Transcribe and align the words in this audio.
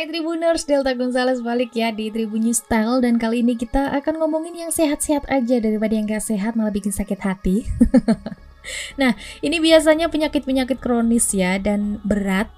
Hai 0.00 0.08
Tribuners, 0.08 0.64
Delta 0.64 0.96
Gonzales 0.96 1.44
balik 1.44 1.76
ya 1.76 1.92
di 1.92 2.08
Tribun 2.08 2.40
News 2.48 2.64
Style 2.64 3.04
dan 3.04 3.20
kali 3.20 3.44
ini 3.44 3.52
kita 3.52 3.92
akan 4.00 4.16
ngomongin 4.16 4.56
yang 4.56 4.72
sehat-sehat 4.72 5.28
aja 5.28 5.60
daripada 5.60 5.92
yang 5.92 6.08
gak 6.08 6.24
sehat 6.24 6.56
malah 6.56 6.72
bikin 6.72 6.88
sakit 6.88 7.20
hati. 7.20 7.68
nah, 9.00 9.12
ini 9.44 9.60
biasanya 9.60 10.08
penyakit-penyakit 10.08 10.80
kronis 10.80 11.36
ya 11.36 11.60
dan 11.60 12.00
berat 12.00 12.48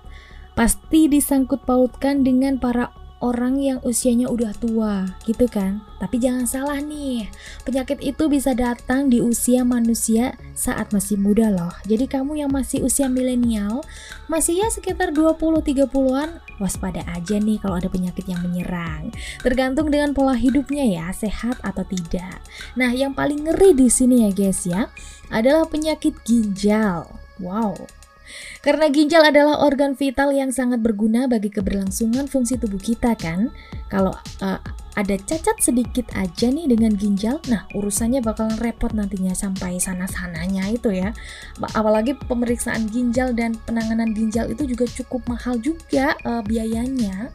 pasti 0.55 1.11
disangkut 1.11 1.67
pautkan 1.67 2.23
dengan 2.23 2.63
para 2.63 2.95
orang 3.23 3.55
yang 3.63 3.79
usianya 3.87 4.27
udah 4.27 4.51
tua, 4.59 5.07
gitu 5.23 5.47
kan? 5.47 5.79
Tapi 6.03 6.19
jangan 6.19 6.45
salah 6.45 6.83
nih, 6.83 7.31
penyakit 7.63 8.03
itu 8.03 8.27
bisa 8.27 8.51
datang 8.51 9.07
di 9.07 9.23
usia 9.23 9.63
manusia 9.63 10.35
saat 10.59 10.91
masih 10.91 11.17
muda 11.23 11.49
loh. 11.49 11.71
Jadi 11.87 12.11
kamu 12.11 12.43
yang 12.43 12.51
masih 12.51 12.83
usia 12.83 13.07
milenial, 13.07 13.87
masih 14.27 14.59
ya 14.59 14.69
sekitar 14.69 15.15
20-30an, 15.15 16.43
waspada 16.63 17.03
aja 17.11 17.43
nih 17.43 17.59
kalau 17.59 17.83
ada 17.83 17.91
penyakit 17.91 18.25
yang 18.31 18.39
menyerang. 18.47 19.11
Tergantung 19.43 19.91
dengan 19.91 20.15
pola 20.15 20.39
hidupnya 20.39 20.87
ya, 20.87 21.07
sehat 21.11 21.59
atau 21.67 21.83
tidak. 21.83 22.39
Nah, 22.79 22.95
yang 22.95 23.13
paling 23.13 23.43
ngeri 23.43 23.75
di 23.75 23.91
sini 23.91 24.25
ya 24.25 24.31
guys 24.31 24.63
ya, 24.63 24.87
adalah 25.35 25.67
penyakit 25.67 26.15
ginjal. 26.23 27.11
Wow, 27.43 27.75
karena 28.63 28.87
ginjal 28.89 29.27
adalah 29.27 29.59
organ 29.61 29.99
vital 29.99 30.31
yang 30.31 30.55
sangat 30.55 30.79
berguna 30.79 31.27
bagi 31.27 31.51
keberlangsungan 31.51 32.31
fungsi 32.31 32.57
tubuh 32.57 32.79
kita 32.79 33.19
kan. 33.19 33.51
Kalau 33.91 34.15
uh, 34.41 34.61
ada 34.93 35.17
cacat 35.17 35.57
sedikit 35.57 36.13
aja 36.13 36.53
nih 36.53 36.69
dengan 36.69 36.93
ginjal, 36.93 37.41
nah 37.49 37.65
urusannya 37.73 38.21
bakalan 38.21 38.61
repot 38.61 38.93
nantinya 38.93 39.33
sampai 39.33 39.81
sana-sananya 39.81 40.69
itu 40.69 40.93
ya. 40.93 41.17
Apalagi 41.73 42.13
pemeriksaan 42.29 42.93
ginjal 42.93 43.33
dan 43.33 43.57
penanganan 43.65 44.13
ginjal 44.13 44.53
itu 44.53 44.69
juga 44.69 44.85
cukup 44.85 45.25
mahal 45.33 45.57
juga 45.57 46.13
uh, 46.29 46.45
biayanya. 46.45 47.33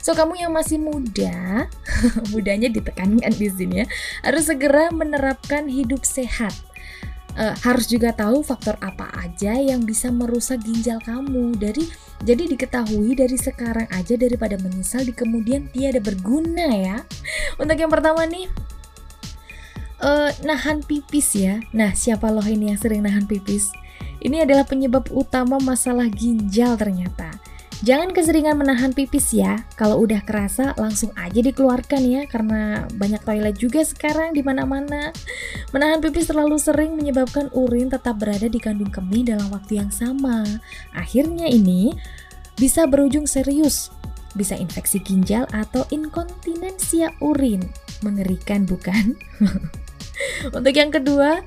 So 0.00 0.16
kamu 0.16 0.44
yang 0.44 0.52
masih 0.52 0.80
muda, 0.80 1.68
mudanya 2.32 2.68
ditekankan 2.72 3.32
di 3.36 3.48
sini 3.48 3.84
ya, 3.84 3.86
harus 4.24 4.48
segera 4.48 4.88
menerapkan 4.92 5.68
hidup 5.68 6.04
sehat 6.04 6.52
uh, 7.36 7.54
harus 7.62 7.86
juga 7.86 8.10
tahu 8.14 8.42
faktor 8.42 8.74
apa 8.80 9.10
aja 9.20 9.54
yang 9.58 9.84
bisa 9.84 10.08
merusak 10.10 10.62
ginjal 10.64 10.98
kamu. 11.04 11.54
Dari 11.58 11.84
jadi 12.24 12.48
diketahui 12.50 13.16
dari 13.16 13.36
sekarang 13.38 13.86
aja 13.92 14.14
daripada 14.16 14.58
menyesal 14.58 15.06
di 15.06 15.14
kemudian 15.14 15.70
tiada 15.70 16.02
berguna 16.02 16.68
ya. 16.72 16.98
Untuk 17.60 17.76
yang 17.78 17.92
pertama 17.92 18.26
nih 18.26 18.50
uh, 20.02 20.30
nahan 20.42 20.82
pipis 20.82 21.36
ya. 21.36 21.62
Nah 21.70 21.94
siapa 21.94 22.32
loh 22.32 22.44
ini 22.44 22.74
yang 22.74 22.80
sering 22.80 23.04
nahan 23.04 23.28
pipis? 23.28 23.70
Ini 24.20 24.44
adalah 24.44 24.68
penyebab 24.68 25.08
utama 25.14 25.56
masalah 25.62 26.04
ginjal 26.12 26.76
ternyata 26.76 27.29
Jangan 27.80 28.12
keseringan 28.12 28.60
menahan 28.60 28.92
pipis 28.92 29.32
ya. 29.32 29.64
Kalau 29.72 30.04
udah 30.04 30.20
kerasa 30.20 30.76
langsung 30.76 31.16
aja 31.16 31.40
dikeluarkan 31.40 32.04
ya 32.04 32.28
karena 32.28 32.84
banyak 32.92 33.24
toilet 33.24 33.56
juga 33.56 33.80
sekarang 33.80 34.36
di 34.36 34.44
mana-mana. 34.44 35.16
Menahan 35.72 36.04
pipis 36.04 36.28
terlalu 36.28 36.60
sering 36.60 36.92
menyebabkan 36.92 37.48
urin 37.56 37.88
tetap 37.88 38.20
berada 38.20 38.52
di 38.52 38.60
kandung 38.60 38.92
kemih 38.92 39.32
dalam 39.32 39.48
waktu 39.48 39.80
yang 39.80 39.88
sama. 39.88 40.44
Akhirnya 40.92 41.48
ini 41.48 41.96
bisa 42.60 42.84
berujung 42.84 43.24
serius. 43.24 43.88
Bisa 44.36 44.60
infeksi 44.60 45.00
ginjal 45.00 45.48
atau 45.48 45.88
inkontinensia 45.88 47.16
urin. 47.24 47.64
Mengerikan 48.04 48.68
bukan? 48.68 49.16
Untuk 50.56 50.76
yang 50.76 50.92
kedua, 50.92 51.40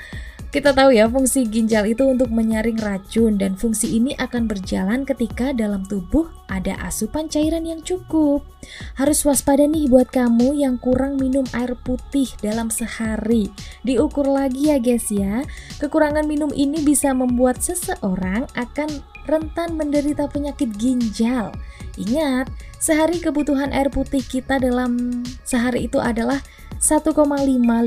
kita 0.54 0.70
tahu 0.70 0.94
ya, 0.94 1.10
fungsi 1.10 1.50
ginjal 1.50 1.82
itu 1.90 2.06
untuk 2.06 2.30
menyaring 2.30 2.78
racun 2.78 3.42
dan 3.42 3.58
fungsi 3.58 3.98
ini 3.98 4.14
akan 4.22 4.46
berjalan 4.46 5.02
ketika 5.02 5.50
dalam 5.50 5.82
tubuh 5.90 6.30
ada 6.46 6.78
asupan 6.86 7.26
cairan 7.26 7.66
yang 7.66 7.82
cukup. 7.82 8.46
Harus 8.94 9.26
waspada 9.26 9.66
nih 9.66 9.90
buat 9.90 10.14
kamu 10.14 10.62
yang 10.62 10.78
kurang 10.78 11.18
minum 11.18 11.42
air 11.58 11.74
putih 11.74 12.30
dalam 12.46 12.70
sehari. 12.70 13.50
Diukur 13.82 14.30
lagi 14.30 14.70
ya 14.70 14.78
guys 14.78 15.10
ya. 15.10 15.42
Kekurangan 15.82 16.30
minum 16.30 16.54
ini 16.54 16.86
bisa 16.86 17.18
membuat 17.18 17.58
seseorang 17.58 18.46
akan 18.54 19.02
rentan 19.26 19.74
menderita 19.74 20.30
penyakit 20.30 20.70
ginjal. 20.78 21.50
Ingat, 21.98 22.54
sehari 22.78 23.18
kebutuhan 23.18 23.74
air 23.74 23.90
putih 23.90 24.22
kita 24.22 24.62
dalam 24.62 25.26
sehari 25.42 25.90
itu 25.90 25.98
adalah 25.98 26.46
1,5 26.84 27.16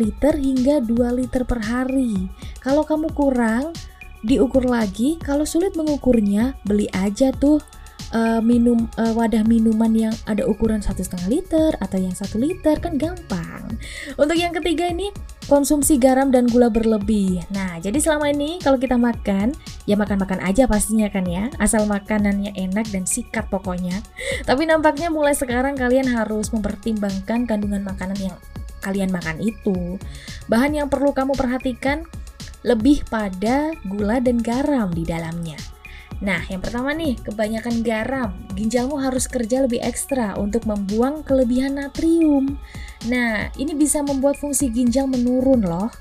liter 0.01 0.35
hingga 0.41 0.81
2 0.81 1.19
liter 1.21 1.45
per 1.45 1.61
hari. 1.61 2.33
Kalau 2.65 2.81
kamu 2.89 3.13
kurang, 3.13 3.77
diukur 4.25 4.65
lagi. 4.65 5.21
Kalau 5.21 5.45
sulit 5.45 5.77
mengukurnya, 5.77 6.57
beli 6.65 6.89
aja 6.97 7.29
tuh 7.37 7.61
uh, 8.17 8.41
minum 8.41 8.89
uh, 8.97 9.13
wadah 9.13 9.45
minuman 9.45 9.93
yang 9.93 10.15
ada 10.25 10.49
ukuran 10.49 10.81
satu 10.81 11.05
setengah 11.05 11.29
liter 11.29 11.71
atau 11.77 11.99
yang 12.01 12.17
satu 12.17 12.41
liter 12.41 12.81
kan 12.81 12.97
gampang. 12.97 13.77
Untuk 14.17 14.41
yang 14.41 14.57
ketiga 14.57 14.89
ini 14.89 15.13
konsumsi 15.45 16.01
garam 16.01 16.33
dan 16.33 16.49
gula 16.49 16.73
berlebih. 16.73 17.45
Nah, 17.53 17.79
jadi 17.79 18.01
selama 18.01 18.33
ini 18.33 18.59
kalau 18.65 18.81
kita 18.81 18.97
makan, 18.97 19.53
ya 19.85 19.95
makan-makan 19.95 20.41
aja 20.43 20.65
pastinya 20.65 21.07
kan 21.13 21.29
ya, 21.29 21.53
asal 21.61 21.85
makanannya 21.85 22.57
enak 22.57 22.89
dan 22.91 23.05
sikat 23.05 23.47
pokoknya. 23.53 24.01
Tapi 24.49 24.67
nampaknya 24.67 25.13
mulai 25.13 25.37
sekarang 25.37 25.77
kalian 25.79 26.09
harus 26.11 26.51
mempertimbangkan 26.51 27.47
kandungan 27.47 27.85
makanan 27.85 28.19
yang 28.19 28.37
kalian 28.87 29.11
makan 29.11 29.43
itu. 29.43 29.99
Bahan 30.47 30.79
yang 30.79 30.87
perlu 30.87 31.11
kamu 31.11 31.35
perhatikan 31.35 32.07
lebih 32.63 33.03
pada 33.11 33.75
gula 33.91 34.23
dan 34.23 34.39
garam 34.39 34.95
di 34.95 35.03
dalamnya. 35.03 35.59
Nah, 36.17 36.41
yang 36.49 36.65
pertama 36.65 36.97
nih, 36.97 37.21
kebanyakan 37.21 37.85
garam. 37.85 38.33
Ginjalmu 38.57 38.97
harus 38.97 39.29
kerja 39.29 39.69
lebih 39.69 39.85
ekstra 39.85 40.33
untuk 40.41 40.65
membuang 40.65 41.21
kelebihan 41.21 41.77
natrium. 41.77 42.57
Nah, 43.05 43.53
ini 43.61 43.77
bisa 43.77 44.01
membuat 44.01 44.41
fungsi 44.41 44.73
ginjal 44.73 45.05
menurun 45.05 45.61
loh. 45.61 45.93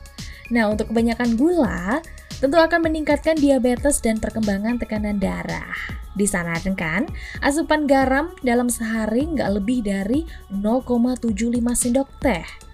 Nah, 0.55 0.71
untuk 0.71 0.95
kebanyakan 0.95 1.35
gula, 1.35 1.99
tentu 2.39 2.55
akan 2.55 2.87
meningkatkan 2.87 3.35
diabetes 3.35 3.99
dan 3.99 4.23
perkembangan 4.23 4.79
tekanan 4.79 5.19
darah. 5.19 5.75
Disarankan, 6.15 7.11
asupan 7.43 7.83
garam 7.83 8.31
dalam 8.39 8.71
sehari 8.71 9.27
nggak 9.27 9.51
lebih 9.51 9.83
dari 9.83 10.23
0,75 10.47 11.75
sendok 11.75 12.07
teh. 12.23 12.64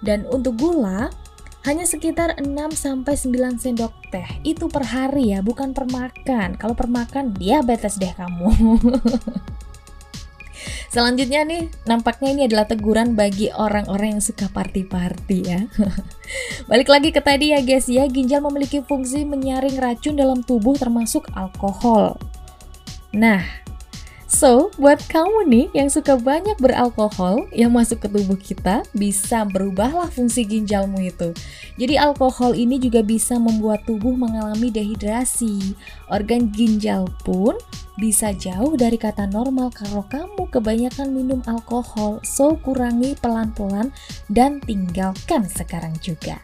Dan 0.00 0.24
untuk 0.32 0.56
gula, 0.56 1.12
hanya 1.68 1.84
sekitar 1.84 2.40
6-9 2.40 3.04
sendok 3.60 3.92
teh 4.08 4.24
itu 4.48 4.64
per 4.72 4.88
hari 4.88 5.36
ya, 5.36 5.44
bukan 5.44 5.76
per 5.76 5.84
makan. 5.92 6.56
Kalau 6.56 6.72
per 6.72 6.88
makan, 6.88 7.36
diabetes 7.36 8.00
deh 8.00 8.12
kamu. 8.16 8.48
Selanjutnya 10.90 11.46
nih, 11.46 11.70
nampaknya 11.86 12.28
ini 12.34 12.42
adalah 12.50 12.66
teguran 12.66 13.14
bagi 13.14 13.52
orang-orang 13.54 14.18
yang 14.18 14.24
suka 14.24 14.50
party-party 14.50 15.38
ya. 15.46 15.60
Balik 16.70 16.90
lagi 16.90 17.14
ke 17.14 17.22
tadi 17.22 17.54
ya 17.54 17.62
guys 17.62 17.86
ya, 17.86 18.10
ginjal 18.10 18.42
memiliki 18.42 18.82
fungsi 18.82 19.22
menyaring 19.22 19.78
racun 19.78 20.18
dalam 20.18 20.42
tubuh 20.42 20.74
termasuk 20.74 21.30
alkohol. 21.38 22.18
Nah, 23.14 23.38
So, 24.30 24.70
buat 24.78 25.02
kamu 25.10 25.50
nih 25.50 25.66
yang 25.74 25.90
suka 25.90 26.14
banyak 26.14 26.54
beralkohol 26.62 27.50
yang 27.50 27.74
masuk 27.74 28.06
ke 28.06 28.08
tubuh 28.14 28.38
kita, 28.38 28.86
bisa 28.94 29.42
berubahlah 29.42 30.06
fungsi 30.06 30.46
ginjalmu 30.46 31.02
itu. 31.02 31.34
Jadi 31.74 31.98
alkohol 31.98 32.54
ini 32.54 32.78
juga 32.78 33.02
bisa 33.02 33.42
membuat 33.42 33.82
tubuh 33.90 34.14
mengalami 34.14 34.70
dehidrasi. 34.70 35.74
Organ 36.06 36.46
ginjal 36.54 37.10
pun 37.26 37.58
bisa 38.00 38.32
jauh 38.32 38.72
dari 38.80 38.96
kata 38.96 39.28
normal 39.28 39.68
kalau 39.76 40.08
kamu 40.08 40.48
kebanyakan 40.48 41.12
minum 41.12 41.44
alkohol. 41.44 42.24
So, 42.24 42.56
kurangi 42.56 43.12
pelan-pelan 43.20 43.92
dan 44.32 44.64
tinggalkan 44.64 45.44
sekarang 45.44 46.00
juga. 46.00 46.40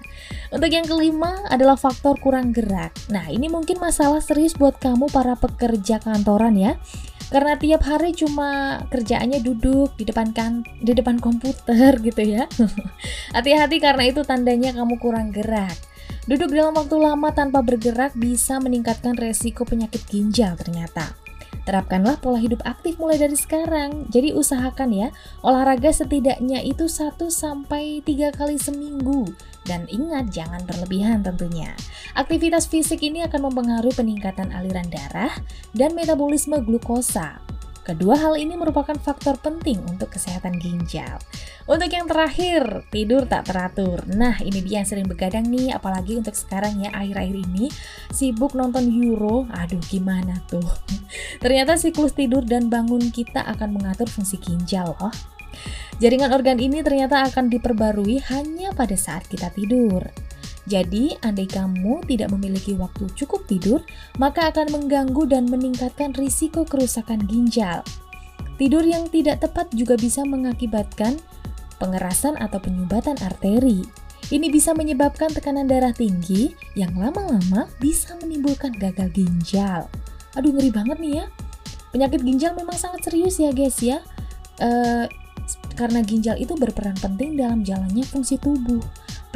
Untuk 0.52 0.68
yang 0.68 0.84
kelima 0.84 1.48
adalah 1.48 1.80
faktor 1.80 2.20
kurang 2.20 2.52
gerak. 2.52 2.92
Nah, 3.08 3.24
ini 3.32 3.48
mungkin 3.48 3.80
masalah 3.80 4.20
serius 4.20 4.52
buat 4.52 4.76
kamu 4.76 5.08
para 5.08 5.32
pekerja 5.40 5.96
kantoran 5.98 6.60
ya 6.60 6.76
karena 7.26 7.58
tiap 7.58 7.82
hari 7.82 8.14
cuma 8.14 8.78
kerjaannya 8.86 9.42
duduk 9.42 9.98
di 9.98 10.06
depan 10.06 10.30
kan 10.30 10.62
di 10.78 10.94
depan 10.94 11.18
komputer 11.18 11.98
gitu 12.06 12.22
ya. 12.22 12.46
Hati-hati 13.34 13.82
karena 13.82 14.06
itu 14.06 14.22
tandanya 14.22 14.70
kamu 14.76 15.00
kurang 15.02 15.34
gerak. 15.34 15.74
Duduk 16.26 16.50
dalam 16.50 16.74
waktu 16.74 16.96
lama 16.98 17.30
tanpa 17.34 17.62
bergerak 17.62 18.14
bisa 18.14 18.58
meningkatkan 18.58 19.14
resiko 19.18 19.62
penyakit 19.66 20.02
ginjal 20.06 20.58
ternyata. 20.58 21.25
Terapkanlah 21.66 22.22
pola 22.22 22.38
hidup 22.38 22.62
aktif 22.62 22.94
mulai 23.02 23.18
dari 23.18 23.34
sekarang. 23.34 24.06
Jadi 24.06 24.30
usahakan 24.30 24.94
ya, 24.94 25.08
olahraga 25.42 25.90
setidaknya 25.90 26.62
itu 26.62 26.86
1 26.86 27.26
sampai 27.26 28.06
3 28.06 28.30
kali 28.30 28.54
seminggu. 28.54 29.26
Dan 29.66 29.90
ingat 29.90 30.30
jangan 30.30 30.62
berlebihan 30.62 31.26
tentunya. 31.26 31.74
Aktivitas 32.14 32.70
fisik 32.70 33.02
ini 33.02 33.26
akan 33.26 33.50
mempengaruhi 33.50 33.98
peningkatan 33.98 34.54
aliran 34.54 34.86
darah 34.86 35.34
dan 35.74 35.98
metabolisme 35.98 36.54
glukosa. 36.62 37.42
Kedua 37.86 38.18
hal 38.18 38.34
ini 38.34 38.58
merupakan 38.58 38.98
faktor 38.98 39.38
penting 39.38 39.78
untuk 39.86 40.10
kesehatan 40.10 40.58
ginjal. 40.58 41.22
Untuk 41.70 41.86
yang 41.86 42.10
terakhir, 42.10 42.82
tidur 42.90 43.30
tak 43.30 43.46
teratur. 43.46 44.02
Nah, 44.10 44.34
ini 44.42 44.58
dia 44.58 44.82
yang 44.82 44.88
sering 44.90 45.06
begadang 45.06 45.46
nih, 45.46 45.70
apalagi 45.70 46.18
untuk 46.18 46.34
sekarang 46.34 46.82
ya, 46.82 46.90
akhir-akhir 46.90 47.46
ini 47.46 47.70
sibuk 48.10 48.58
nonton 48.58 48.90
Euro. 48.90 49.46
Aduh, 49.54 49.78
gimana 49.86 50.42
tuh? 50.50 50.66
Ternyata 51.42 51.78
siklus 51.78 52.10
tidur 52.10 52.42
dan 52.42 52.66
bangun 52.66 53.06
kita 53.14 53.46
akan 53.54 53.78
mengatur 53.78 54.10
fungsi 54.10 54.42
ginjal 54.42 54.90
loh. 54.98 55.14
Jaringan 56.02 56.34
organ 56.34 56.58
ini 56.58 56.82
ternyata 56.82 57.22
akan 57.22 57.48
diperbarui 57.48 58.18
hanya 58.34 58.74
pada 58.74 58.98
saat 58.98 59.30
kita 59.30 59.48
tidur. 59.54 60.04
Jadi, 60.66 61.14
andai 61.22 61.46
kamu 61.46 62.02
tidak 62.10 62.34
memiliki 62.34 62.74
waktu 62.74 63.06
cukup 63.14 63.46
tidur, 63.46 63.80
maka 64.18 64.50
akan 64.50 64.74
mengganggu 64.74 65.30
dan 65.30 65.46
meningkatkan 65.46 66.10
risiko 66.18 66.66
kerusakan 66.66 67.22
ginjal. 67.30 67.86
Tidur 68.58 68.82
yang 68.82 69.06
tidak 69.12 69.46
tepat 69.46 69.70
juga 69.70 69.94
bisa 69.94 70.26
mengakibatkan 70.26 71.22
pengerasan 71.76 72.34
atau 72.40 72.58
penyumbatan 72.58 73.14
arteri. 73.20 73.84
Ini 74.26 74.50
bisa 74.50 74.74
menyebabkan 74.74 75.30
tekanan 75.30 75.70
darah 75.70 75.94
tinggi 75.94 76.50
yang 76.74 76.90
lama-lama 76.98 77.70
bisa 77.78 78.18
menimbulkan 78.18 78.74
gagal 78.74 79.06
ginjal. 79.14 79.86
Aduh 80.34 80.50
ngeri 80.50 80.74
banget 80.74 80.98
nih 80.98 81.12
ya. 81.22 81.26
Penyakit 81.94 82.20
ginjal 82.26 82.52
memang 82.58 82.74
sangat 82.74 83.06
serius 83.06 83.38
ya 83.38 83.54
guys 83.54 83.78
ya. 83.78 84.02
E, 84.58 84.68
karena 85.78 86.02
ginjal 86.02 86.34
itu 86.42 86.58
berperan 86.58 86.98
penting 86.98 87.38
dalam 87.38 87.62
jalannya 87.62 88.02
fungsi 88.02 88.34
tubuh. 88.42 88.82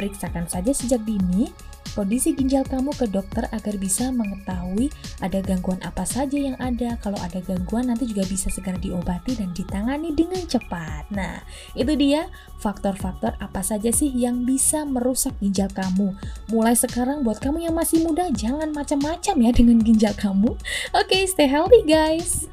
Periksakan 0.01 0.49
saja 0.49 0.73
sejak 0.73 1.05
dini 1.05 1.53
kondisi 1.91 2.31
ginjal 2.31 2.63
kamu 2.63 2.95
ke 2.95 3.05
dokter 3.11 3.45
agar 3.51 3.75
bisa 3.75 4.09
mengetahui 4.15 4.87
ada 5.19 5.43
gangguan 5.43 5.77
apa 5.83 6.07
saja 6.07 6.39
yang 6.39 6.55
ada. 6.57 6.95
Kalau 7.03 7.19
ada 7.19 7.43
gangguan 7.43 7.91
nanti 7.91 8.07
juga 8.07 8.23
bisa 8.25 8.47
segera 8.47 8.79
diobati 8.79 9.35
dan 9.37 9.51
ditangani 9.51 10.15
dengan 10.15 10.41
cepat. 10.47 11.11
Nah, 11.11 11.43
itu 11.75 11.91
dia 11.99 12.31
faktor-faktor 12.63 13.35
apa 13.37 13.61
saja 13.61 13.91
sih 13.91 14.09
yang 14.09 14.47
bisa 14.47 14.87
merusak 14.87 15.35
ginjal 15.43 15.69
kamu. 15.69 16.15
Mulai 16.49 16.73
sekarang 16.73 17.27
buat 17.27 17.43
kamu 17.43 17.69
yang 17.69 17.75
masih 17.75 18.01
muda 18.01 18.31
jangan 18.33 18.71
macam-macam 18.71 19.35
ya 19.37 19.51
dengan 19.51 19.77
ginjal 19.83 20.15
kamu. 20.15 20.55
Oke, 20.95 21.05
okay, 21.11 21.23
stay 21.27 21.45
healthy 21.45 21.83
guys. 21.83 22.47